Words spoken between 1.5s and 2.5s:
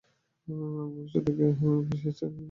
হয় ভূত্বক।